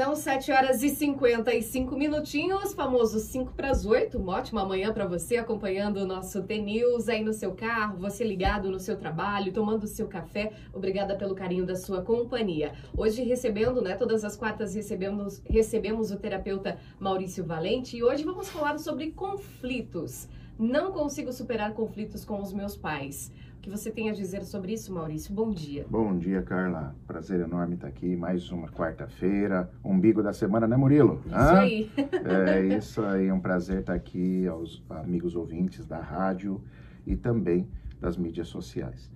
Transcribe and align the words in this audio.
São 0.00 0.16
7 0.16 0.50
horas 0.50 0.82
e 0.82 0.88
55 0.88 1.94
minutinhos, 1.94 2.72
famoso 2.72 3.20
5 3.20 3.52
para 3.52 3.70
as 3.70 3.84
8. 3.84 4.16
Uma 4.16 4.38
ótima 4.38 4.64
manhã 4.64 4.94
para 4.94 5.06
você 5.06 5.36
acompanhando 5.36 5.98
o 5.98 6.06
nosso 6.06 6.42
T-News 6.42 7.06
aí 7.06 7.22
no 7.22 7.34
seu 7.34 7.52
carro, 7.52 7.98
você 7.98 8.24
ligado 8.24 8.70
no 8.70 8.80
seu 8.80 8.96
trabalho, 8.96 9.52
tomando 9.52 9.84
o 9.84 9.86
seu 9.86 10.08
café. 10.08 10.52
Obrigada 10.72 11.16
pelo 11.16 11.34
carinho 11.34 11.66
da 11.66 11.76
sua 11.76 12.00
companhia. 12.00 12.72
Hoje 12.96 13.22
recebendo, 13.22 13.82
né, 13.82 13.94
todas 13.94 14.24
as 14.24 14.34
quartas 14.34 14.74
recebemos, 14.74 15.42
recebemos 15.44 16.10
o 16.10 16.16
terapeuta 16.16 16.78
Maurício 16.98 17.44
Valente 17.44 17.98
e 17.98 18.02
hoje 18.02 18.24
vamos 18.24 18.48
falar 18.48 18.78
sobre 18.78 19.10
conflitos. 19.10 20.26
Não 20.58 20.92
consigo 20.92 21.30
superar 21.30 21.74
conflitos 21.74 22.24
com 22.24 22.40
os 22.40 22.54
meus 22.54 22.74
pais. 22.74 23.30
O 23.60 23.62
que 23.62 23.68
você 23.68 23.90
tem 23.90 24.08
a 24.08 24.14
dizer 24.14 24.42
sobre 24.46 24.72
isso, 24.72 24.90
Maurício? 24.90 25.34
Bom 25.34 25.50
dia. 25.50 25.84
Bom 25.86 26.16
dia, 26.16 26.40
Carla. 26.40 26.96
Prazer 27.06 27.40
enorme 27.40 27.74
estar 27.74 27.88
aqui. 27.88 28.16
Mais 28.16 28.50
uma 28.50 28.68
quarta-feira, 28.68 29.70
umbigo 29.84 30.22
da 30.22 30.32
semana, 30.32 30.66
né, 30.66 30.78
Murilo? 30.78 31.22
Isso 31.26 31.34
Hã? 31.36 31.58
aí. 31.58 31.90
É 32.24 32.78
isso 32.78 33.02
aí, 33.02 33.26
é 33.26 33.34
um 33.34 33.38
prazer 33.38 33.80
estar 33.80 33.92
aqui 33.92 34.46
aos 34.46 34.82
amigos 34.88 35.36
ouvintes 35.36 35.84
da 35.84 36.00
rádio 36.00 36.64
e 37.06 37.14
também 37.14 37.68
das 38.00 38.16
mídias 38.16 38.48
sociais. 38.48 39.10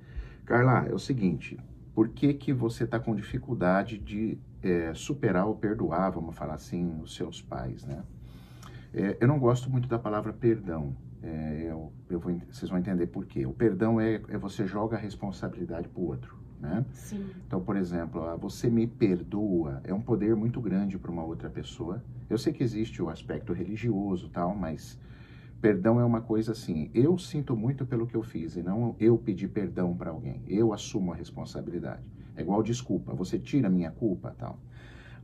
Carla, 0.44 0.86
é 0.90 0.92
o 0.92 0.98
seguinte, 0.98 1.58
por 1.94 2.10
que 2.10 2.34
que 2.34 2.52
você 2.52 2.84
está 2.84 3.00
com 3.00 3.16
dificuldade 3.16 3.96
de 3.96 4.36
é, 4.62 4.92
superar 4.92 5.46
ou 5.46 5.54
perdoar, 5.54 6.10
vamos 6.10 6.36
falar 6.36 6.54
assim, 6.54 7.00
os 7.02 7.14
seus 7.14 7.40
pais, 7.40 7.82
né? 7.86 8.02
É, 8.94 9.16
eu 9.20 9.26
não 9.26 9.38
gosto 9.38 9.68
muito 9.68 9.88
da 9.88 9.98
palavra 9.98 10.32
perdão, 10.32 10.96
é, 11.20 11.66
eu, 11.68 11.92
eu 12.08 12.20
vou, 12.20 12.38
vocês 12.50 12.70
vão 12.70 12.78
entender 12.78 13.06
por 13.08 13.26
quê. 13.26 13.44
O 13.44 13.52
perdão 13.52 14.00
é, 14.00 14.20
é 14.28 14.38
você 14.38 14.66
joga 14.66 14.96
a 14.96 15.00
responsabilidade 15.00 15.88
para 15.88 16.00
o 16.00 16.06
outro. 16.06 16.36
Né? 16.60 16.84
Sim. 16.92 17.26
Então, 17.46 17.60
por 17.60 17.76
exemplo, 17.76 18.22
você 18.38 18.70
me 18.70 18.86
perdoa 18.86 19.80
é 19.84 19.92
um 19.92 20.00
poder 20.00 20.34
muito 20.36 20.60
grande 20.60 20.96
para 20.96 21.10
uma 21.10 21.24
outra 21.24 21.50
pessoa. 21.50 22.02
Eu 22.30 22.38
sei 22.38 22.52
que 22.52 22.62
existe 22.62 23.02
o 23.02 23.08
aspecto 23.08 23.52
religioso 23.52 24.28
tal, 24.28 24.54
mas 24.54 24.98
perdão 25.60 25.98
é 25.98 26.04
uma 26.04 26.20
coisa 26.20 26.52
assim. 26.52 26.90
Eu 26.94 27.18
sinto 27.18 27.56
muito 27.56 27.84
pelo 27.84 28.06
que 28.06 28.14
eu 28.14 28.22
fiz 28.22 28.56
e 28.56 28.62
não 28.62 28.94
eu 29.00 29.18
pedir 29.18 29.48
perdão 29.48 29.94
para 29.94 30.10
alguém. 30.10 30.42
Eu 30.46 30.72
assumo 30.72 31.12
a 31.12 31.16
responsabilidade. 31.16 32.02
É 32.36 32.42
igual 32.42 32.62
desculpa. 32.62 33.14
Você 33.14 33.38
tira 33.38 33.68
a 33.68 33.70
minha 33.70 33.90
culpa 33.90 34.34
tal. 34.38 34.58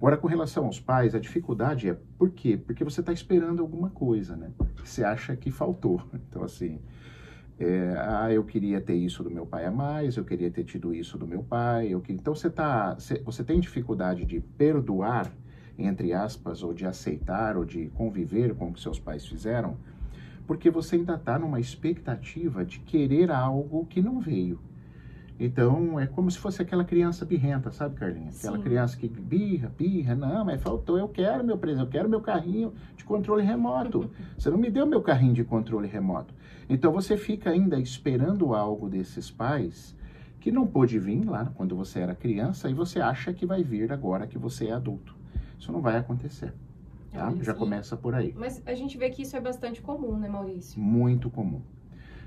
Agora, 0.01 0.17
com 0.17 0.27
relação 0.27 0.65
aos 0.65 0.81
pais, 0.81 1.15
a 1.15 1.19
dificuldade 1.19 1.91
é 1.91 1.95
por 2.17 2.31
quê? 2.31 2.57
Porque 2.57 2.83
você 2.83 3.01
está 3.01 3.13
esperando 3.13 3.61
alguma 3.61 3.91
coisa, 3.91 4.35
né? 4.35 4.51
Você 4.83 5.05
acha 5.05 5.37
que 5.37 5.51
faltou. 5.51 6.03
Então, 6.31 6.43
assim, 6.43 6.81
é, 7.59 7.95
ah, 7.99 8.33
eu 8.33 8.43
queria 8.43 8.81
ter 8.81 8.95
isso 8.95 9.23
do 9.23 9.31
meu 9.31 9.45
pai 9.45 9.67
a 9.67 9.71
mais, 9.71 10.17
eu 10.17 10.25
queria 10.25 10.51
ter 10.51 10.65
tido 10.65 10.95
isso 10.95 11.19
do 11.19 11.27
meu 11.27 11.43
pai. 11.43 11.89
Eu 11.89 12.01
que... 12.01 12.15
Então, 12.15 12.35
você, 12.35 12.49
tá, 12.49 12.97
você 13.23 13.45
tem 13.45 13.61
dificuldade 13.61 14.25
de 14.25 14.41
perdoar, 14.41 15.31
entre 15.77 16.15
aspas, 16.15 16.63
ou 16.63 16.73
de 16.73 16.87
aceitar, 16.87 17.59
ou 17.59 17.67
de 17.67 17.89
conviver 17.89 18.55
com 18.55 18.71
o 18.71 18.73
que 18.73 18.81
seus 18.81 18.99
pais 18.99 19.27
fizeram, 19.27 19.77
porque 20.47 20.71
você 20.71 20.97
ainda 20.97 21.17
está 21.17 21.39
numa 21.39 21.61
expectativa 21.61 22.65
de 22.65 22.81
querer 22.81 23.31
algo 23.31 23.85
que 23.85 24.01
não 24.01 24.19
veio. 24.19 24.59
Então, 25.43 25.99
é 25.99 26.07
como 26.07 26.31
se 26.31 26.39
fosse 26.39 26.61
aquela 26.61 26.85
criança 26.85 27.25
birrenta, 27.25 27.73
sabe, 27.73 27.95
Carlinha? 27.95 28.29
Aquela 28.29 28.59
Sim. 28.59 28.63
criança 28.63 28.95
que 28.99 29.09
birra, 29.09 29.71
birra, 29.71 30.15
não, 30.15 30.45
mas 30.45 30.61
faltou, 30.61 30.99
eu 30.99 31.09
quero 31.09 31.43
meu 31.43 31.57
presente, 31.57 31.83
eu 31.83 31.89
quero 31.89 32.11
meu 32.11 32.21
carrinho 32.21 32.75
de 32.95 33.05
controle 33.05 33.43
remoto. 33.43 34.11
Você 34.37 34.51
não 34.51 34.59
me 34.59 34.71
deu 34.71 34.87
meu 34.87 35.01
carrinho 35.01 35.33
de 35.33 35.43
controle 35.43 35.89
remoto. 35.89 36.35
Então, 36.69 36.93
você 36.93 37.17
fica 37.17 37.51
ainda 37.51 37.81
esperando 37.81 38.55
algo 38.55 38.89
desses 38.89 39.31
pais 39.31 39.97
que 40.39 40.53
não 40.53 40.67
pôde 40.67 40.99
vir 40.99 41.25
lá 41.25 41.51
quando 41.55 41.75
você 41.75 42.01
era 42.01 42.15
criança 42.15 42.71
e 42.71 42.75
você 42.75 43.01
acha 43.01 43.33
que 43.33 43.45
vai 43.45 43.63
vir 43.63 43.91
agora 43.91 44.27
que 44.27 44.39
você 44.39 44.67
é 44.67 44.73
adulto. 44.73 45.17
Isso 45.59 45.73
não 45.73 45.81
vai 45.81 45.97
acontecer. 45.97 46.55
Tá? 47.13 47.35
Já 47.41 47.55
começa 47.55 47.97
por 47.97 48.15
aí. 48.15 48.33
Mas 48.37 48.63
a 48.65 48.75
gente 48.75 48.97
vê 48.97 49.11
que 49.11 49.23
isso 49.23 49.37
é 49.37 49.41
bastante 49.41 49.83
comum, 49.83 50.17
né, 50.17 50.29
Maurício? 50.29 50.81
Muito 50.81 51.29
comum. 51.29 51.61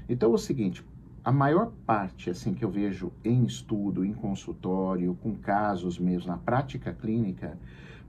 Então, 0.10 0.32
é 0.32 0.34
o 0.34 0.38
seguinte, 0.38 0.84
a 1.24 1.32
maior 1.32 1.72
parte 1.86 2.30
assim 2.30 2.54
que 2.54 2.66
eu 2.66 2.70
vejo 2.70 3.12
em 3.24 3.46
estudo, 3.46 4.04
em 4.04 4.14
consultório, 4.14 5.18
com 5.22 5.36
casos 5.36 5.98
mesmo 5.98 6.28
na 6.28 6.38
prática 6.38 6.94
clínica, 6.94 7.58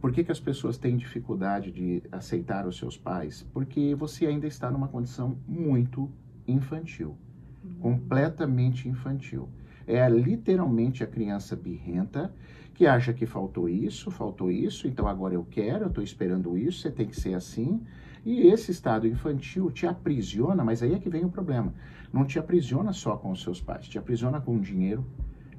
por 0.00 0.12
que, 0.12 0.24
que 0.24 0.32
as 0.32 0.40
pessoas 0.40 0.76
têm 0.76 0.96
dificuldade 0.96 1.70
de 1.70 2.02
aceitar 2.10 2.66
os 2.66 2.76
seus 2.76 2.96
pais? 2.96 3.46
Porque 3.52 3.94
você 3.94 4.26
ainda 4.26 4.46
está 4.46 4.70
numa 4.70 4.88
condição 4.88 5.36
muito 5.46 6.10
infantil, 6.46 7.16
uhum. 7.64 7.74
completamente 7.80 8.88
infantil. 8.88 9.48
É 9.86 10.06
literalmente 10.08 11.04
a 11.04 11.06
criança 11.06 11.54
birrenta 11.54 12.34
que 12.74 12.86
acha 12.86 13.12
que 13.12 13.24
faltou 13.24 13.68
isso, 13.68 14.10
faltou 14.10 14.50
isso, 14.50 14.88
então 14.88 15.06
agora 15.06 15.34
eu 15.34 15.46
quero, 15.48 15.84
eu 15.84 15.88
estou 15.88 16.02
esperando 16.02 16.58
isso, 16.58 16.80
você 16.80 16.90
tem 16.90 17.06
que 17.06 17.18
ser 17.18 17.34
assim. 17.34 17.80
E 18.24 18.46
esse 18.46 18.70
estado 18.70 19.06
infantil 19.06 19.70
te 19.70 19.86
aprisiona, 19.86 20.64
mas 20.64 20.82
aí 20.82 20.94
é 20.94 20.98
que 20.98 21.10
vem 21.10 21.24
o 21.24 21.30
problema. 21.30 21.74
Não 22.12 22.24
te 22.24 22.38
aprisiona 22.38 22.92
só 22.92 23.16
com 23.16 23.30
os 23.30 23.42
seus 23.42 23.60
pais, 23.60 23.86
te 23.86 23.98
aprisiona 23.98 24.40
com 24.40 24.56
o 24.56 24.60
dinheiro. 24.60 25.04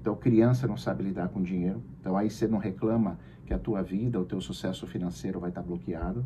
Então, 0.02 0.16
criança 0.16 0.68
não 0.68 0.78
sabe 0.78 1.03
lidar 1.03 1.30
com 1.30 1.42
dinheiro. 1.42 1.81
Então, 2.00 2.18
aí 2.18 2.30
você 2.30 2.48
não 2.48 2.58
reclama 2.58 3.20
que 3.46 3.53
a 3.53 3.59
tua 3.59 3.81
vida, 3.81 4.20
o 4.20 4.26
teu 4.26 4.42
sucesso 4.42 4.88
financeiro 4.88 5.40
vai 5.40 5.50
estar 5.50 5.62
bloqueado. 5.62 6.26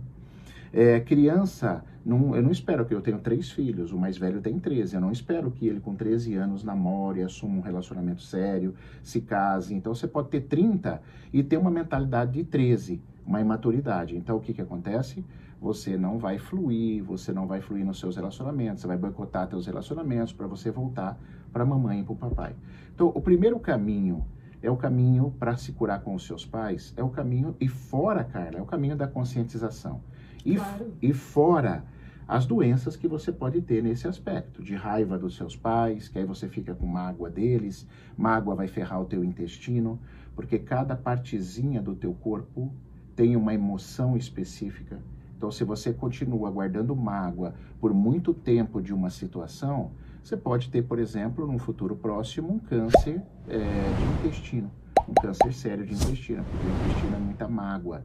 É, 0.72 1.00
criança, 1.00 1.84
não, 2.06 2.36
eu 2.36 2.44
não 2.44 2.52
espero 2.52 2.86
que 2.86 2.94
eu 2.94 3.02
tenha 3.02 3.18
três 3.18 3.50
filhos, 3.52 3.92
o 3.92 3.98
mais 3.98 4.18
velho 4.18 4.40
tem 4.40 4.60
13, 4.60 4.96
eu 4.96 5.02
não 5.02 5.12
espero 5.12 5.50
que 5.50 5.68
ele 5.68 5.80
com 5.80 5.96
13 5.96 6.36
anos 6.36 6.64
namore, 6.64 7.24
assuma 7.24 7.58
um 7.58 7.62
relacionamento 7.62 8.22
sério, 8.22 8.76
se 9.02 9.20
case. 9.20 9.74
Então 9.74 9.96
você 9.96 10.08
pode 10.08 10.30
ter 10.30 10.42
30 10.42 11.02
e 11.34 11.42
ter 11.42 11.58
uma 11.58 11.72
mentalidade 11.72 12.34
de 12.34 12.44
13, 12.44 13.02
uma 13.26 13.42
imaturidade. 13.42 14.16
Então 14.16 14.38
o 14.38 14.40
que, 14.40 14.54
que 14.54 14.62
acontece? 14.62 15.26
Você 15.62 15.97
não 15.97 16.18
vai 16.18 16.38
fluir, 16.38 17.03
você 17.03 17.34
não 17.34 17.46
vai 17.46 17.62
fluir 17.62 17.86
nos 17.86 18.00
seus 18.00 18.16
relacionamentos, 18.16 18.81
você 18.81 18.88
vai 18.88 18.97
boicotar 18.97 19.50
seus 19.50 19.66
relacionamentos 19.66 20.31
para 20.31 20.47
você 20.47 20.72
voltar 20.72 21.20
para 21.52 21.64
a 21.64 21.66
mamãe 21.66 22.00
e 22.00 22.03
para 22.03 22.14
o 22.14 22.16
papai. 22.16 22.56
Então 22.94 23.12
o 23.14 23.22
primeiro 23.22 23.59
caminho 23.59 24.25
é 24.62 24.70
o 24.70 24.78
caminho 24.78 25.34
para 25.40 25.56
se 25.58 25.72
curar 25.72 26.02
com 26.02 26.14
os 26.14 26.25
seus 26.25 26.46
pais, 26.46 26.94
é 26.97 27.03
o 27.03 27.09
caminho, 27.09 27.56
e 27.59 27.68
fora, 27.68 28.24
Carla, 28.24 28.59
é 28.59 28.62
o 28.62 28.66
caminho 28.66 28.96
da 28.96 29.08
conscientização. 29.08 30.02
E, 30.46 30.56
claro. 30.56 30.94
e 31.02 31.14
fora 31.14 31.84
as 32.28 32.46
doenças 32.46 32.96
que 32.96 33.08
você 33.08 33.31
pode 33.31 33.59
ter 33.62 33.81
nesse 33.81 34.08
aspecto, 34.08 34.62
de 34.62 34.76
raiva 34.76 35.18
dos 35.18 35.36
seus 35.36 35.56
pais, 35.56 36.08
que 36.08 36.20
aí 36.20 36.26
você 36.26 36.47
fica 36.47 36.76
com 36.76 36.86
mágoa 36.86 37.30
deles, 37.30 37.88
mágoa 38.16 38.53
vai 38.53 38.68
ferrar 38.68 39.02
o 39.02 39.06
teu 39.06 39.24
intestino, 39.24 40.00
porque 40.36 40.59
cada 40.59 40.96
partezinha 40.96 41.81
do 41.81 41.96
teu 41.96 42.14
corpo 42.14 42.72
tem 43.16 43.36
uma 43.36 43.53
emoção 43.53 44.16
específica. 44.16 44.99
Então, 45.40 45.50
se 45.50 45.64
você 45.64 45.94
continua 45.94 46.52
guardando 46.52 46.94
mágoa 46.94 47.54
por 47.80 47.94
muito 47.94 48.34
tempo 48.34 48.82
de 48.82 48.94
uma 48.94 49.10
situação, 49.10 49.92
você 50.22 50.36
pode 50.36 50.70
ter, 50.70 50.82
por 50.82 51.00
exemplo, 51.00 51.48
num 51.48 51.58
futuro 51.58 51.96
próximo, 51.96 52.52
um 52.52 52.60
câncer 52.60 53.22
é, 53.48 53.58
de 53.58 54.28
intestino, 54.28 54.70
um 55.08 55.14
câncer 55.14 55.54
sério 55.54 55.86
de 55.86 55.94
intestino, 55.94 56.44
porque 56.44 56.68
o 56.68 56.70
intestino 56.70 57.16
é 57.16 57.20
muita 57.20 57.48
mágoa 57.48 58.04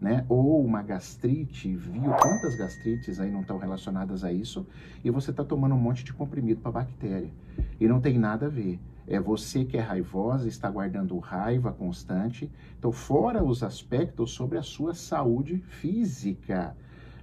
né? 0.00 0.24
Ou 0.28 0.64
uma 0.64 0.82
gastrite, 0.82 1.76
viu 1.76 2.02
quantas 2.22 2.56
gastrites 2.56 3.20
aí 3.20 3.30
não 3.30 3.42
estão 3.42 3.58
relacionadas 3.58 4.24
a 4.24 4.32
isso, 4.32 4.66
e 5.04 5.10
você 5.10 5.30
está 5.30 5.44
tomando 5.44 5.74
um 5.74 5.78
monte 5.78 6.02
de 6.02 6.14
comprimido 6.14 6.62
para 6.62 6.72
bactéria. 6.72 7.30
E 7.78 7.86
não 7.86 8.00
tem 8.00 8.18
nada 8.18 8.46
a 8.46 8.48
ver. 8.48 8.80
É 9.10 9.18
você 9.18 9.64
que 9.64 9.76
é 9.76 9.80
raivosa, 9.80 10.46
está 10.46 10.70
guardando 10.70 11.18
raiva 11.18 11.72
constante. 11.72 12.48
Então, 12.78 12.92
fora 12.92 13.42
os 13.42 13.64
aspectos 13.64 14.30
sobre 14.30 14.56
a 14.56 14.62
sua 14.62 14.94
saúde 14.94 15.58
física, 15.58 16.76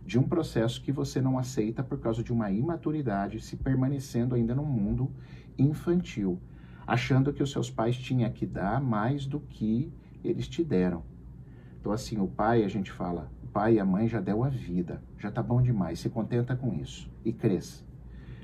de 0.06 0.20
um 0.20 0.24
processo 0.24 0.82
que 0.82 0.92
você 0.92 1.22
não 1.22 1.40
aceita 1.40 1.82
por 1.82 1.98
causa 1.98 2.22
de 2.22 2.34
uma 2.34 2.52
imaturidade, 2.52 3.40
se 3.40 3.56
permanecendo 3.56 4.36
ainda 4.36 4.54
no 4.54 4.66
mundo 4.66 5.10
infantil, 5.58 6.38
achando 6.86 7.32
que 7.32 7.42
os 7.42 7.52
seus 7.52 7.72
pais 7.72 7.96
tinham 7.96 8.30
que 8.34 8.46
dar 8.46 8.82
mais 8.82 9.26
do 9.26 9.40
que 9.40 9.90
eles 10.22 10.46
te 10.50 10.66
deram. 10.66 11.06
Então, 11.80 11.94
assim, 11.94 12.20
o 12.20 12.28
pai, 12.28 12.66
a 12.66 12.68
gente 12.68 12.92
fala, 12.92 13.32
o 13.42 13.48
pai 13.48 13.76
e 13.76 13.80
a 13.80 13.86
mãe 13.86 14.10
já 14.10 14.20
deu 14.20 14.44
a 14.44 14.50
vida, 14.50 15.02
já 15.18 15.32
tá 15.32 15.42
bom 15.42 15.62
demais, 15.62 16.02
se 16.02 16.10
contenta 16.10 16.54
com 16.54 16.74
isso 16.74 17.10
e 17.24 17.32
cresça. 17.32 17.87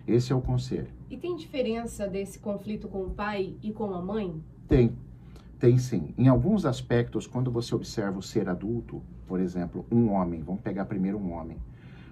Esse 0.07 0.31
é 0.33 0.35
o 0.35 0.41
conselho. 0.41 0.87
E 1.09 1.17
tem 1.17 1.35
diferença 1.35 2.07
desse 2.07 2.39
conflito 2.39 2.87
com 2.87 3.03
o 3.03 3.09
pai 3.09 3.55
e 3.61 3.71
com 3.71 3.93
a 3.93 4.01
mãe? 4.01 4.41
Tem, 4.67 4.93
tem 5.59 5.77
sim. 5.77 6.13
Em 6.17 6.27
alguns 6.27 6.65
aspectos, 6.65 7.25
quando 7.25 7.51
você 7.51 7.73
observa 7.73 8.19
o 8.19 8.21
ser 8.21 8.49
adulto, 8.49 9.01
por 9.27 9.39
exemplo, 9.39 9.85
um 9.91 10.11
homem, 10.11 10.41
vamos 10.41 10.61
pegar 10.61 10.85
primeiro 10.85 11.17
um 11.17 11.31
homem. 11.33 11.57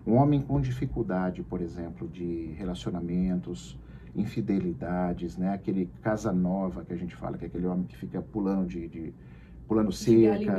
Um 0.06 0.16
homem 0.16 0.42
com 0.42 0.60
dificuldade, 0.60 1.44
por 1.44 1.62
exemplo, 1.62 2.08
de 2.08 2.54
relacionamentos, 2.58 3.78
infidelidades, 4.16 5.38
né? 5.38 5.54
Aquele 5.54 5.90
casa 6.02 6.32
nova 6.32 6.84
que 6.84 6.94
a 6.94 6.98
gente 6.98 7.16
fala, 7.16 7.38
que 7.38 7.46
é 7.46 7.48
aquele 7.48 7.68
homem 7.68 7.86
que 7.86 7.96
fica 7.96 8.22
pulando 8.22 8.68
de, 8.68 8.88
de 8.88 9.14
pulando 9.68 9.92
cerca, 9.92 10.52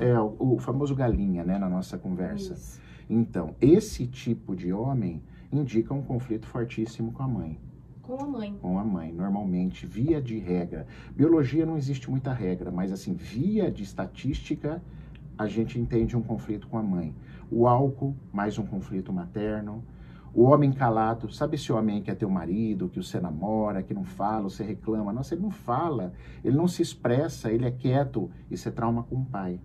é 0.00 0.18
o, 0.18 0.34
o, 0.38 0.58
famoso 0.58 0.94
galinha, 0.94 1.44
né, 1.44 1.58
na 1.58 1.68
nossa 1.68 1.96
conversa. 1.96 2.54
Isso. 2.54 2.80
Então, 3.08 3.54
esse 3.60 4.06
tipo 4.06 4.56
de 4.56 4.72
homem 4.72 5.22
indica 5.52 5.94
um 5.94 6.02
conflito 6.02 6.46
fortíssimo 6.46 7.12
com 7.12 7.22
a 7.22 7.28
mãe. 7.28 7.58
Com 8.02 8.22
a 8.22 8.26
mãe. 8.26 8.58
Com 8.60 8.78
a 8.78 8.84
mãe, 8.84 9.12
normalmente, 9.12 9.86
via 9.86 10.20
de 10.20 10.38
regra. 10.38 10.86
Biologia 11.14 11.66
não 11.66 11.76
existe 11.76 12.10
muita 12.10 12.32
regra, 12.32 12.70
mas 12.70 12.90
assim, 12.90 13.14
via 13.14 13.70
de 13.70 13.82
estatística, 13.82 14.82
a 15.36 15.46
gente 15.46 15.78
entende 15.78 16.16
um 16.16 16.22
conflito 16.22 16.66
com 16.68 16.78
a 16.78 16.82
mãe. 16.82 17.14
O 17.50 17.66
álcool, 17.66 18.14
mais 18.32 18.58
um 18.58 18.64
conflito 18.64 19.12
materno. 19.12 19.84
O 20.34 20.44
homem 20.44 20.72
calado, 20.72 21.32
sabe 21.32 21.56
esse 21.56 21.72
homem 21.72 22.02
que 22.02 22.10
é 22.10 22.14
teu 22.14 22.28
marido, 22.28 22.88
que 22.88 23.02
você 23.02 23.20
namora, 23.20 23.82
que 23.82 23.94
não 23.94 24.04
fala, 24.04 24.44
você 24.44 24.62
reclama? 24.62 25.12
Nossa, 25.12 25.34
ele 25.34 25.42
não 25.42 25.50
fala, 25.50 26.12
ele 26.44 26.56
não 26.56 26.68
se 26.68 26.82
expressa, 26.82 27.50
ele 27.50 27.66
é 27.66 27.70
quieto. 27.70 28.30
Isso 28.50 28.68
é 28.68 28.72
trauma 28.72 29.02
com 29.02 29.16
o 29.16 29.24
pai. 29.24 29.60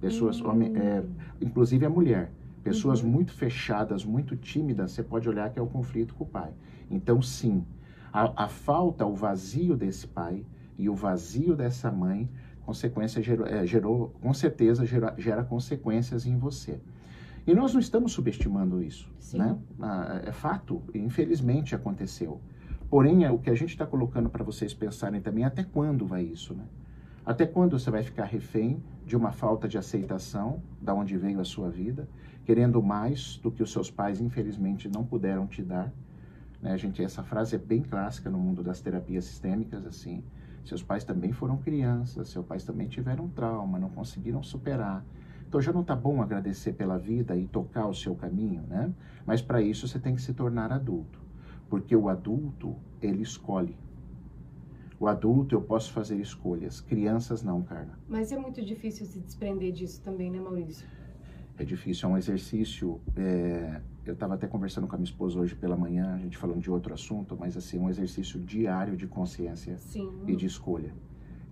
Pessoas, 0.00 0.40
hum. 0.40 0.48
homem, 0.48 0.76
é, 0.76 1.04
inclusive 1.40 1.84
a 1.84 1.90
mulher. 1.90 2.30
Pessoas 2.66 3.00
uhum. 3.00 3.08
muito 3.08 3.32
fechadas, 3.32 4.04
muito 4.04 4.36
tímidas, 4.36 4.90
você 4.90 5.02
pode 5.02 5.28
olhar 5.28 5.50
que 5.50 5.58
é 5.58 5.62
o 5.62 5.68
conflito 5.68 6.14
com 6.14 6.24
o 6.24 6.26
pai. 6.26 6.52
Então, 6.90 7.22
sim, 7.22 7.64
a, 8.12 8.44
a 8.44 8.48
falta, 8.48 9.06
o 9.06 9.14
vazio 9.14 9.76
desse 9.76 10.04
pai 10.04 10.44
e 10.76 10.88
o 10.88 10.94
vazio 10.94 11.54
dessa 11.54 11.92
mãe, 11.92 12.28
consequência 12.62 13.22
gerou, 13.22 13.46
é, 13.46 13.64
gerou 13.64 14.08
com 14.20 14.34
certeza 14.34 14.84
gera, 14.84 15.14
gera 15.16 15.44
consequências 15.44 16.26
em 16.26 16.36
você. 16.36 16.80
E 17.46 17.54
nós 17.54 17.72
não 17.72 17.78
estamos 17.78 18.10
subestimando 18.10 18.82
isso, 18.82 19.08
Sim. 19.20 19.38
né? 19.38 19.56
Ah, 19.80 20.22
é 20.24 20.32
fato, 20.32 20.82
infelizmente 20.92 21.72
aconteceu. 21.72 22.40
Porém, 22.90 23.24
é 23.24 23.30
o 23.30 23.38
que 23.38 23.48
a 23.48 23.54
gente 23.54 23.70
está 23.70 23.86
colocando 23.86 24.28
para 24.28 24.42
vocês 24.42 24.74
pensarem 24.74 25.20
também, 25.20 25.44
até 25.44 25.62
quando 25.62 26.04
vai 26.04 26.24
isso, 26.24 26.52
né? 26.52 26.64
Até 27.26 27.44
quando 27.44 27.76
você 27.76 27.90
vai 27.90 28.04
ficar 28.04 28.24
refém 28.24 28.80
de 29.04 29.16
uma 29.16 29.32
falta 29.32 29.66
de 29.66 29.76
aceitação 29.76 30.62
da 30.80 30.94
onde 30.94 31.18
veio 31.18 31.40
a 31.40 31.44
sua 31.44 31.68
vida, 31.68 32.08
querendo 32.44 32.80
mais 32.80 33.36
do 33.42 33.50
que 33.50 33.64
os 33.64 33.72
seus 33.72 33.90
pais, 33.90 34.20
infelizmente, 34.20 34.88
não 34.88 35.04
puderam 35.04 35.44
te 35.44 35.60
dar? 35.60 35.92
Né? 36.62 36.78
Gente, 36.78 37.02
essa 37.02 37.24
frase 37.24 37.56
é 37.56 37.58
bem 37.58 37.82
clássica 37.82 38.30
no 38.30 38.38
mundo 38.38 38.62
das 38.62 38.80
terapias 38.80 39.24
sistêmicas, 39.24 39.84
assim. 39.84 40.22
Seus 40.64 40.84
pais 40.84 41.02
também 41.02 41.32
foram 41.32 41.56
crianças, 41.56 42.28
seus 42.28 42.46
pais 42.46 42.62
também 42.62 42.86
tiveram 42.86 43.28
trauma, 43.28 43.76
não 43.76 43.90
conseguiram 43.90 44.40
superar. 44.40 45.04
Então 45.48 45.60
já 45.60 45.72
não 45.72 45.80
está 45.80 45.96
bom 45.96 46.22
agradecer 46.22 46.74
pela 46.74 46.96
vida 46.96 47.36
e 47.36 47.48
tocar 47.48 47.88
o 47.88 47.94
seu 47.94 48.14
caminho, 48.14 48.62
né? 48.68 48.92
Mas 49.26 49.42
para 49.42 49.60
isso 49.60 49.88
você 49.88 49.98
tem 49.98 50.14
que 50.14 50.22
se 50.22 50.32
tornar 50.32 50.70
adulto, 50.70 51.20
porque 51.68 51.96
o 51.96 52.08
adulto 52.08 52.76
ele 53.02 53.22
escolhe. 53.22 53.76
O 54.98 55.06
adulto 55.06 55.54
eu 55.54 55.60
posso 55.60 55.92
fazer 55.92 56.16
escolhas, 56.18 56.80
crianças 56.80 57.42
não, 57.42 57.62
Carla. 57.62 57.98
Mas 58.08 58.32
é 58.32 58.38
muito 58.38 58.64
difícil 58.64 59.04
se 59.06 59.20
desprender 59.20 59.72
disso 59.72 60.00
também, 60.02 60.30
né, 60.30 60.40
Maurício? 60.40 60.86
É 61.58 61.64
difícil, 61.64 62.08
é 62.08 62.12
um 62.12 62.16
exercício. 62.16 63.00
É... 63.14 63.80
Eu 64.04 64.14
estava 64.14 64.34
até 64.34 64.46
conversando 64.46 64.86
com 64.86 64.94
a 64.94 64.98
minha 64.98 65.08
esposa 65.08 65.38
hoje 65.38 65.54
pela 65.54 65.76
manhã, 65.76 66.14
a 66.14 66.18
gente 66.18 66.38
falando 66.38 66.60
de 66.60 66.70
outro 66.70 66.94
assunto, 66.94 67.36
mas 67.38 67.56
assim, 67.56 67.78
um 67.78 67.90
exercício 67.90 68.40
diário 68.40 68.96
de 68.96 69.06
consciência 69.06 69.76
Sim. 69.78 70.10
e 70.26 70.36
de 70.36 70.46
escolha. 70.46 70.94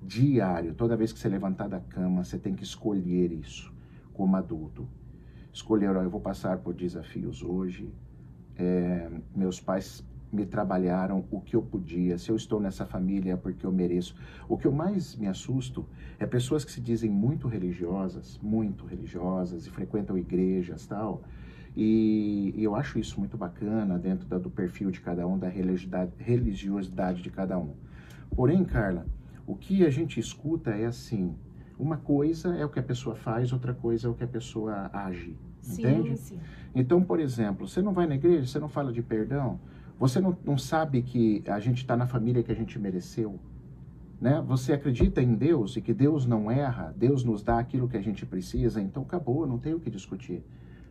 Diário, 0.00 0.72
toda 0.74 0.96
vez 0.96 1.12
que 1.12 1.18
você 1.18 1.28
levantar 1.28 1.68
da 1.68 1.80
cama, 1.80 2.22
você 2.22 2.38
tem 2.38 2.54
que 2.54 2.62
escolher 2.62 3.32
isso 3.32 3.74
como 4.12 4.36
adulto. 4.36 4.86
Escolher, 5.52 5.94
eu 5.96 6.10
vou 6.10 6.20
passar 6.20 6.58
por 6.58 6.74
desafios 6.74 7.42
hoje. 7.42 7.92
É, 8.56 9.10
meus 9.34 9.60
pais 9.60 10.04
me 10.34 10.44
trabalharam 10.44 11.24
o 11.30 11.40
que 11.40 11.54
eu 11.56 11.62
podia. 11.62 12.18
Se 12.18 12.30
eu 12.30 12.36
estou 12.36 12.60
nessa 12.60 12.84
família 12.84 13.32
é 13.32 13.36
porque 13.36 13.64
eu 13.64 13.72
mereço. 13.72 14.16
O 14.48 14.58
que 14.58 14.66
eu 14.66 14.72
mais 14.72 15.16
me 15.16 15.26
assusto 15.26 15.86
é 16.18 16.26
pessoas 16.26 16.64
que 16.64 16.72
se 16.72 16.80
dizem 16.80 17.10
muito 17.10 17.48
religiosas, 17.48 18.38
muito 18.42 18.84
religiosas 18.84 19.66
e 19.66 19.70
frequentam 19.70 20.18
igrejas 20.18 20.86
tal. 20.86 21.22
E, 21.76 22.54
eu 22.56 22.74
acho 22.74 22.98
isso 22.98 23.18
muito 23.18 23.36
bacana 23.36 23.98
dentro 23.98 24.26
da, 24.26 24.38
do 24.38 24.48
perfil 24.48 24.90
de 24.90 25.00
cada 25.00 25.26
um, 25.26 25.38
da 25.38 25.48
religiosidade, 25.48 26.12
religiosidade 26.18 27.22
de 27.22 27.30
cada 27.30 27.58
um. 27.58 27.74
Porém, 28.34 28.64
Carla, 28.64 29.06
o 29.46 29.56
que 29.56 29.84
a 29.84 29.90
gente 29.90 30.20
escuta 30.20 30.70
é 30.70 30.86
assim: 30.86 31.34
uma 31.78 31.96
coisa 31.96 32.54
é 32.54 32.64
o 32.64 32.68
que 32.68 32.78
a 32.78 32.82
pessoa 32.82 33.16
faz, 33.16 33.52
outra 33.52 33.74
coisa 33.74 34.06
é 34.06 34.10
o 34.10 34.14
que 34.14 34.24
a 34.24 34.28
pessoa 34.28 34.88
age. 34.92 35.36
Sim, 35.60 35.82
entende? 35.82 36.16
Sim. 36.16 36.38
Então, 36.74 37.02
por 37.02 37.18
exemplo, 37.18 37.66
você 37.66 37.80
não 37.80 37.92
vai 37.92 38.06
na 38.06 38.14
igreja, 38.14 38.46
você 38.46 38.58
não 38.58 38.68
fala 38.68 38.92
de 38.92 39.02
perdão, 39.02 39.58
você 39.98 40.20
não, 40.20 40.36
não 40.44 40.58
sabe 40.58 41.02
que 41.02 41.42
a 41.46 41.60
gente 41.60 41.78
está 41.78 41.96
na 41.96 42.06
família 42.06 42.42
que 42.42 42.52
a 42.52 42.54
gente 42.54 42.78
mereceu. 42.78 43.38
Né? 44.20 44.42
Você 44.46 44.72
acredita 44.72 45.20
em 45.22 45.34
Deus 45.34 45.76
e 45.76 45.80
que 45.80 45.92
Deus 45.92 46.26
não 46.26 46.50
erra, 46.50 46.94
Deus 46.96 47.24
nos 47.24 47.42
dá 47.42 47.58
aquilo 47.58 47.88
que 47.88 47.96
a 47.96 48.02
gente 48.02 48.24
precisa, 48.24 48.80
então 48.80 49.02
acabou, 49.02 49.46
não 49.46 49.58
tem 49.58 49.74
o 49.74 49.80
que 49.80 49.90
discutir. 49.90 50.42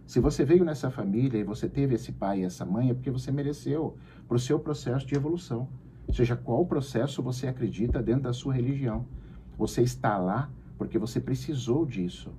Se 0.06 0.20
você 0.20 0.44
veio 0.44 0.66
nessa 0.66 0.92
família 0.92 1.40
e 1.40 1.44
você 1.44 1.68
teve 1.70 1.96
esse 1.96 2.12
pai 2.12 2.42
e 2.42 2.44
essa 2.44 2.66
mãe, 2.66 2.90
é 2.90 2.94
porque 2.94 3.10
você 3.10 3.32
mereceu 3.32 3.98
para 4.28 4.36
o 4.36 4.40
seu 4.40 4.60
processo 4.60 5.06
de 5.06 5.16
evolução. 5.16 5.68
Seja 6.12 6.36
qual 6.36 6.66
processo 6.66 7.24
você 7.24 7.48
acredita 7.48 8.04
dentro 8.04 8.24
da 8.24 8.34
sua 8.34 8.54
religião. 8.54 9.06
Você 9.58 9.82
está 9.82 10.18
lá 10.18 10.50
porque 10.78 11.00
você 11.00 11.20
precisou 11.20 11.86
disso. 11.86 12.32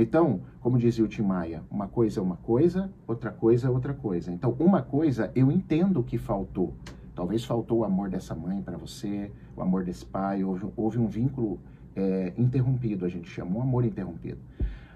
Então, 0.00 0.42
como 0.60 0.78
dizia 0.78 1.04
o 1.04 1.08
Tim 1.08 1.22
Maia, 1.22 1.60
uma 1.68 1.88
coisa 1.88 2.20
é 2.20 2.22
uma 2.22 2.36
coisa, 2.36 2.88
outra 3.04 3.32
coisa 3.32 3.66
é 3.66 3.70
outra 3.70 3.92
coisa. 3.92 4.30
Então, 4.30 4.54
uma 4.60 4.80
coisa 4.80 5.32
eu 5.34 5.50
entendo 5.50 6.04
que 6.04 6.16
faltou. 6.16 6.72
Talvez 7.16 7.44
faltou 7.44 7.78
o 7.78 7.84
amor 7.84 8.08
dessa 8.08 8.32
mãe 8.32 8.62
para 8.62 8.76
você, 8.76 9.32
o 9.56 9.60
amor 9.60 9.82
desse 9.82 10.06
pai, 10.06 10.44
houve, 10.44 10.68
houve 10.76 10.98
um 11.00 11.08
vínculo 11.08 11.58
é, 11.96 12.32
interrompido, 12.38 13.04
a 13.04 13.08
gente 13.08 13.28
chama, 13.28 13.56
um 13.56 13.60
amor 13.60 13.84
interrompido. 13.84 14.38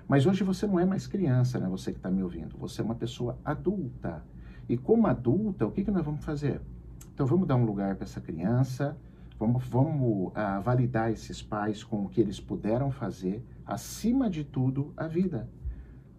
Mas 0.07 0.25
hoje 0.25 0.45
você 0.45 0.69
não 0.69 0.79
é 0.79 0.85
mais 0.85 1.09
criança, 1.09 1.59
né? 1.59 1.67
Você 1.69 1.91
que 1.91 1.99
está 1.99 2.09
me 2.09 2.23
ouvindo. 2.23 2.57
Você 2.59 2.81
é 2.81 2.85
uma 2.85 2.95
pessoa 2.95 3.37
adulta. 3.45 4.23
E 4.69 4.77
como 4.77 5.09
adulta, 5.09 5.67
o 5.67 5.73
que, 5.73 5.83
que 5.83 5.91
nós 5.91 6.05
vamos 6.05 6.25
fazer? 6.25 6.61
Então 7.13 7.27
vamos 7.27 7.49
dar 7.49 7.57
um 7.57 7.65
lugar 7.65 7.97
para 7.97 8.05
essa 8.05 8.21
criança, 8.21 8.97
Vamos, 9.43 9.65
vamos 9.67 10.29
uh, 10.29 10.63
validar 10.63 11.11
esses 11.11 11.43
pais 11.43 11.83
com 11.83 12.05
o 12.05 12.09
que 12.09 12.21
eles 12.21 12.39
puderam 12.39 12.93
fazer, 12.93 13.45
acima 13.67 14.31
de 14.31 14.45
tudo, 14.45 14.93
a 14.97 15.09
vida. 15.09 15.49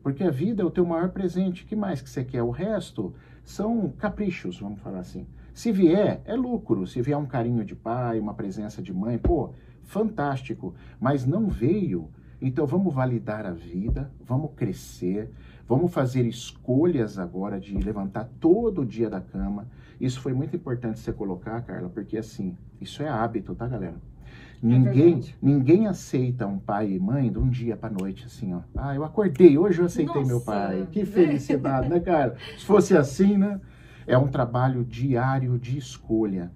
Porque 0.01 0.25
a 0.25 0.29
vida 0.29 0.61
é 0.61 0.65
o 0.65 0.69
teu 0.69 0.85
maior 0.85 1.07
presente. 1.07 1.63
que 1.63 1.73
mais 1.73 2.01
que 2.01 2.09
você 2.09 2.25
quer? 2.25 2.43
O 2.43 2.49
resto 2.49 3.13
são 3.41 3.93
caprichos, 3.97 4.59
vamos 4.59 4.81
falar 4.81 4.99
assim. 4.99 5.25
Se 5.53 5.71
vier, 5.71 6.21
é 6.25 6.35
lucro. 6.35 6.85
Se 6.85 7.01
vier 7.01 7.17
um 7.17 7.25
carinho 7.25 7.63
de 7.63 7.73
pai, 7.73 8.19
uma 8.19 8.33
presença 8.33 8.81
de 8.81 8.91
mãe, 8.91 9.17
pô, 9.17 9.53
fantástico. 9.83 10.75
Mas 10.99 11.25
não 11.25 11.47
veio. 11.47 12.09
Então 12.41 12.67
vamos 12.67 12.93
validar 12.93 13.45
a 13.45 13.51
vida, 13.51 14.11
vamos 14.19 14.51
crescer, 14.53 15.31
vamos 15.67 15.93
fazer 15.93 16.25
escolhas 16.25 17.17
agora 17.17 17.59
de 17.59 17.77
levantar 17.77 18.29
todo 18.39 18.85
dia 18.85 19.09
da 19.09 19.21
cama. 19.21 19.67
Isso 19.99 20.19
foi 20.19 20.33
muito 20.33 20.55
importante 20.55 20.99
você 20.99 21.13
colocar, 21.13 21.61
Carla, 21.61 21.89
porque 21.89 22.17
assim, 22.17 22.57
isso 22.81 23.01
é 23.01 23.09
hábito, 23.09 23.55
tá, 23.55 23.67
galera? 23.67 23.95
É 23.95 24.65
ninguém, 24.65 25.19
é 25.19 25.33
ninguém 25.41 25.87
aceita 25.87 26.47
um 26.47 26.57
pai 26.57 26.91
e 26.91 26.99
mãe 26.99 27.31
de 27.31 27.37
um 27.37 27.49
dia 27.49 27.75
para 27.75 27.89
noite, 27.89 28.25
assim, 28.25 28.53
ó. 28.53 28.61
Ah, 28.75 28.95
eu 28.95 29.03
acordei, 29.03 29.57
hoje 29.57 29.79
eu 29.79 29.85
aceitei 29.85 30.15
Nossa. 30.15 30.27
meu 30.27 30.41
pai. 30.41 30.87
Que 30.91 31.03
felicidade, 31.05 31.89
né, 31.89 31.99
cara? 31.99 32.35
Se 32.57 32.65
fosse 32.65 32.95
assim, 32.95 33.37
né? 33.37 33.59
É 34.07 34.17
um 34.17 34.27
trabalho 34.27 34.83
diário 34.83 35.57
de 35.57 35.77
escolha. 35.77 36.51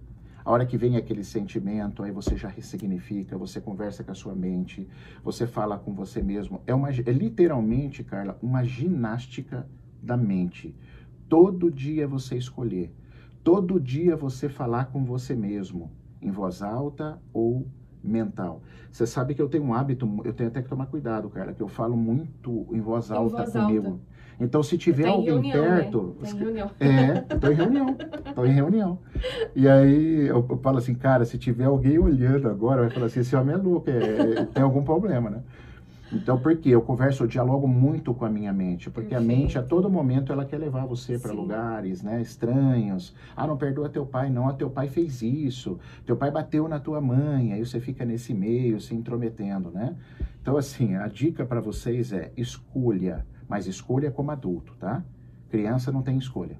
A 0.47 0.51
hora 0.51 0.65
que 0.65 0.77
vem 0.77 0.95
aquele 0.95 1.25
sentimento, 1.25 2.01
aí 2.01 2.09
você 2.09 2.37
já 2.37 2.47
ressignifica, 2.47 3.37
você 3.37 3.59
conversa 3.59 4.01
com 4.01 4.13
a 4.13 4.15
sua 4.15 4.33
mente, 4.33 4.87
você 5.21 5.45
fala 5.45 5.77
com 5.77 5.93
você 5.93 6.23
mesmo. 6.23 6.61
É, 6.65 6.73
uma, 6.73 6.89
é 6.89 7.11
literalmente, 7.11 8.01
Carla, 8.01 8.39
uma 8.41 8.63
ginástica 8.63 9.67
da 10.01 10.15
mente. 10.15 10.73
Todo 11.27 11.69
dia 11.69 12.07
você 12.07 12.37
escolher. 12.37 12.95
Todo 13.43 13.77
dia 13.77 14.15
você 14.15 14.47
falar 14.47 14.85
com 14.85 15.03
você 15.03 15.35
mesmo 15.35 15.91
em 16.21 16.31
voz 16.31 16.61
alta 16.61 17.21
ou 17.33 17.67
mental. 18.01 18.61
Você 18.89 19.05
sabe 19.05 19.35
que 19.35 19.41
eu 19.41 19.49
tenho 19.49 19.65
um 19.65 19.73
hábito, 19.73 20.09
eu 20.23 20.31
tenho 20.31 20.47
até 20.47 20.61
que 20.61 20.69
tomar 20.69 20.85
cuidado, 20.85 21.29
cara, 21.29 21.51
que 21.51 21.61
eu 21.61 21.67
falo 21.67 21.97
muito 21.97 22.65
em 22.71 22.79
voz 22.79 23.11
alta 23.11 23.43
voz 23.43 23.51
comigo. 23.51 23.87
Alta. 23.87 23.99
Então, 24.39 24.61
se 24.61 24.77
tiver 24.77 25.07
alguém 25.07 25.51
reunião, 25.51 25.63
né? 25.63 25.81
perto. 25.81 26.15
Né? 26.21 26.29
Tem 26.29 26.39
reunião. 26.39 26.71
É, 26.79 27.33
eu 27.33 27.39
tô 27.39 27.47
em 27.49 27.53
reunião. 27.55 27.97
tô 28.35 28.45
em 28.45 28.51
reunião. 28.51 28.99
E 29.55 29.67
aí 29.67 30.27
eu, 30.27 30.45
eu, 30.47 30.57
falo 30.57 30.77
assim, 30.77 30.93
cara, 30.93 31.25
se 31.25 31.37
tiver 31.37 31.65
alguém 31.65 31.97
olhando 31.97 32.47
agora, 32.47 32.81
vai 32.81 32.89
falar 32.91 33.07
assim, 33.07 33.21
esse 33.21 33.35
homem 33.35 33.55
é 33.55 33.57
louco, 33.57 33.89
é, 33.89 34.45
tem 34.53 34.61
algum 34.61 34.83
problema, 34.83 35.29
né? 35.29 35.41
Então, 36.11 36.39
por 36.39 36.55
quê? 36.55 36.69
Eu 36.69 36.81
converso, 36.81 37.23
eu 37.23 37.27
dialogo 37.27 37.67
muito 37.67 38.13
com 38.13 38.23
a 38.23 38.29
minha 38.29 38.53
mente, 38.53 38.89
porque 38.89 39.09
Perfeito. 39.09 39.31
a 39.31 39.35
mente, 39.35 39.59
a 39.59 39.63
todo 39.63 39.89
momento, 39.89 40.31
ela 40.31 40.45
quer 40.45 40.57
levar 40.57 40.85
você 40.85 41.19
para 41.19 41.33
lugares, 41.33 42.01
né, 42.01 42.21
estranhos. 42.21 43.13
Ah, 43.35 43.45
não 43.45 43.57
perdoa 43.57 43.89
teu 43.89 44.05
pai, 44.05 44.29
não, 44.29 44.47
ah, 44.47 44.53
teu 44.53 44.69
pai 44.69 44.87
fez 44.87 45.21
isso, 45.21 45.77
teu 46.05 46.15
pai 46.15 46.31
bateu 46.31 46.67
na 46.67 46.79
tua 46.79 47.01
mãe, 47.01 47.51
aí 47.51 47.65
você 47.65 47.79
fica 47.81 48.05
nesse 48.05 48.33
meio, 48.33 48.79
se 48.79 48.95
intrometendo, 48.95 49.69
né? 49.69 49.95
Então, 50.41 50.55
assim, 50.55 50.95
a 50.95 51.07
dica 51.07 51.45
para 51.45 51.59
vocês 51.59 52.13
é 52.13 52.31
escolha, 52.37 53.25
mas 53.47 53.67
escolha 53.67 54.11
como 54.11 54.31
adulto, 54.31 54.75
tá? 54.77 55.03
Criança 55.49 55.91
não 55.91 56.01
tem 56.01 56.17
escolha. 56.17 56.59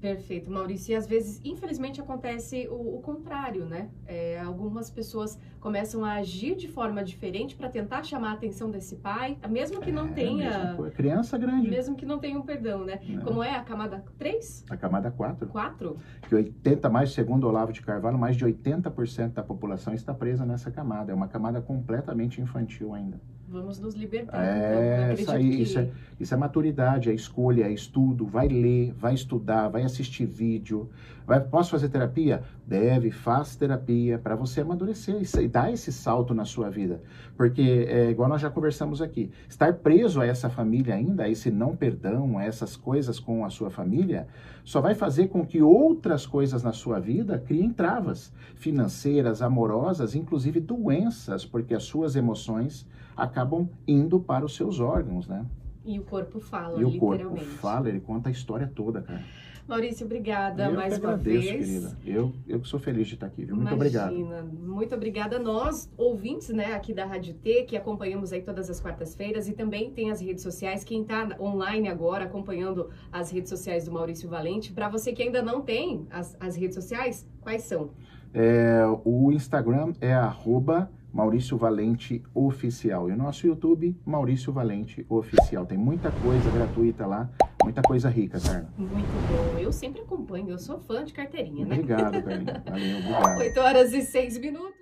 Perfeito, 0.00 0.50
Maurício. 0.50 0.92
E 0.92 0.94
às 0.94 1.06
vezes, 1.06 1.40
infelizmente, 1.44 2.00
acontece 2.00 2.68
o, 2.68 2.96
o 2.96 3.00
contrário, 3.00 3.64
né? 3.64 3.88
É, 4.06 4.38
algumas 4.38 4.90
pessoas 4.90 5.38
começam 5.58 6.04
a 6.04 6.14
agir 6.14 6.54
de 6.54 6.68
forma 6.68 7.02
diferente 7.02 7.56
para 7.56 7.68
tentar 7.68 8.02
chamar 8.04 8.30
a 8.30 8.32
atenção 8.34 8.70
desse 8.70 8.96
pai, 8.96 9.36
mesmo 9.48 9.80
que 9.80 9.90
não 9.90 10.06
é, 10.06 10.12
tenha. 10.12 10.76
Criança 10.94 11.36
grande. 11.38 11.68
Mesmo 11.68 11.96
que 11.96 12.06
não 12.06 12.18
tenha 12.18 12.38
um 12.38 12.42
perdão, 12.42 12.84
né? 12.84 13.00
É. 13.08 13.16
Como 13.18 13.42
é 13.42 13.56
a 13.56 13.62
camada 13.62 14.04
3? 14.18 14.66
A 14.70 14.76
camada 14.76 15.10
4. 15.10 15.48
4? 15.48 15.96
Que 16.28 16.34
80, 16.34 16.88
mais, 16.88 17.12
segundo 17.12 17.48
Olavo 17.48 17.72
de 17.72 17.82
Carvalho, 17.82 18.18
mais 18.18 18.36
de 18.36 18.44
80% 18.44 19.32
da 19.32 19.42
população 19.42 19.94
está 19.94 20.14
presa 20.14 20.44
nessa 20.44 20.70
camada. 20.70 21.10
É 21.10 21.14
uma 21.14 21.28
camada 21.28 21.60
completamente 21.60 22.40
infantil 22.40 22.94
ainda. 22.94 23.20
Vamos 23.48 23.78
nos 23.78 23.94
libertar. 23.94 24.44
É, 24.44 25.14
então. 25.18 25.36
que... 25.36 25.42
isso 25.42 25.78
é, 25.78 25.88
isso 26.18 26.34
é 26.34 26.36
maturidade, 26.36 27.10
é 27.10 27.14
escolha, 27.14 27.64
é 27.64 27.72
estudo. 27.72 28.26
Vai 28.26 28.48
ler, 28.48 28.92
vai 28.92 29.14
estudar, 29.14 29.68
vai 29.68 29.82
assistir 29.82 30.26
vídeo. 30.26 30.88
Vai, 31.26 31.40
posso 31.40 31.72
fazer 31.72 31.88
terapia? 31.88 32.44
Deve, 32.64 33.10
faz 33.10 33.56
terapia 33.56 34.16
para 34.16 34.36
você 34.36 34.60
amadurecer 34.60 35.20
e 35.40 35.48
dar 35.48 35.72
esse 35.72 35.92
salto 35.92 36.32
na 36.32 36.44
sua 36.44 36.70
vida. 36.70 37.02
Porque, 37.36 37.84
é, 37.88 38.10
igual 38.10 38.28
nós 38.28 38.40
já 38.40 38.48
conversamos 38.48 39.02
aqui, 39.02 39.32
estar 39.48 39.74
preso 39.74 40.20
a 40.20 40.26
essa 40.26 40.48
família 40.48 40.94
ainda, 40.94 41.24
a 41.24 41.28
esse 41.28 41.50
não 41.50 41.74
perdão, 41.74 42.38
a 42.38 42.44
essas 42.44 42.76
coisas 42.76 43.18
com 43.18 43.44
a 43.44 43.50
sua 43.50 43.70
família, 43.70 44.28
só 44.64 44.80
vai 44.80 44.94
fazer 44.94 45.26
com 45.26 45.44
que 45.44 45.60
outras 45.60 46.24
coisas 46.26 46.62
na 46.62 46.72
sua 46.72 47.00
vida 47.00 47.38
criem 47.38 47.70
travas 47.70 48.32
financeiras, 48.54 49.42
amorosas, 49.42 50.14
inclusive 50.14 50.60
doenças, 50.60 51.44
porque 51.44 51.74
as 51.74 51.82
suas 51.82 52.14
emoções 52.14 52.86
acabam 53.16 53.68
indo 53.86 54.20
para 54.20 54.44
os 54.44 54.54
seus 54.54 54.78
órgãos, 54.78 55.26
né? 55.26 55.44
E 55.84 55.98
o 55.98 56.02
corpo 56.02 56.40
fala, 56.40 56.80
E 56.80 56.84
o 56.84 56.88
literalmente. 56.88 57.28
corpo 57.28 57.44
fala, 57.60 57.88
ele 57.88 58.00
conta 58.00 58.28
a 58.28 58.32
história 58.32 58.70
toda, 58.72 59.02
cara. 59.02 59.22
Maurício, 59.66 60.06
obrigada 60.06 60.66
eu 60.66 60.74
mais 60.74 60.96
que 60.96 61.04
uma 61.04 61.14
agradeço, 61.14 61.40
vez. 61.40 61.66
querida. 61.66 61.98
Eu, 62.04 62.32
eu 62.46 62.60
que 62.60 62.68
sou 62.68 62.78
feliz 62.78 63.08
de 63.08 63.14
estar 63.14 63.26
aqui, 63.26 63.44
viu? 63.44 63.56
Muito 63.56 63.74
Imagina. 63.74 64.06
obrigado. 64.06 64.52
Muito 64.54 64.94
obrigada 64.94 65.36
a 65.36 65.38
nós, 65.40 65.90
ouvintes, 65.96 66.50
né, 66.50 66.74
aqui 66.74 66.94
da 66.94 67.04
Rádio 67.04 67.34
T, 67.34 67.64
que 67.64 67.76
acompanhamos 67.76 68.32
aí 68.32 68.42
todas 68.42 68.70
as 68.70 68.80
quartas-feiras 68.80 69.48
e 69.48 69.52
também 69.52 69.90
tem 69.90 70.10
as 70.10 70.20
redes 70.20 70.42
sociais. 70.42 70.84
Quem 70.84 71.02
está 71.02 71.36
online 71.40 71.88
agora 71.88 72.24
acompanhando 72.24 72.90
as 73.10 73.30
redes 73.30 73.48
sociais 73.48 73.84
do 73.84 73.92
Maurício 73.92 74.28
Valente, 74.28 74.72
para 74.72 74.88
você 74.88 75.12
que 75.12 75.22
ainda 75.22 75.42
não 75.42 75.60
tem 75.60 76.06
as, 76.10 76.36
as 76.38 76.56
redes 76.56 76.74
sociais, 76.74 77.26
quais 77.40 77.62
são? 77.62 77.90
É, 78.32 78.82
o 79.04 79.32
Instagram 79.32 79.94
é 80.00 80.12
arroba 80.12 80.90
Maurício 81.12 81.56
Valente 81.56 82.22
Oficial. 82.34 83.08
E 83.08 83.12
o 83.12 83.16
nosso 83.16 83.46
YouTube, 83.46 83.96
Maurício 84.04 84.52
Valente 84.52 85.06
Oficial. 85.08 85.64
Tem 85.64 85.78
muita 85.78 86.10
coisa 86.10 86.50
gratuita 86.50 87.06
lá, 87.06 87.30
muita 87.66 87.82
coisa 87.82 88.08
rica, 88.08 88.38
Carla. 88.40 88.68
Muito 88.78 89.52
bom. 89.52 89.58
Eu 89.58 89.72
sempre 89.72 90.00
acompanho, 90.00 90.50
eu 90.50 90.58
sou 90.58 90.78
fã 90.78 91.04
de 91.04 91.12
carteirinha, 91.12 91.66
né? 91.66 91.74
Obrigado, 91.74 92.22
Carlinhos. 92.22 92.62
Valeu, 92.64 92.98
obrigado. 92.98 93.38
8 93.38 93.60
horas 93.60 93.92
e 93.92 94.02
6 94.02 94.38
minutos. 94.38 94.75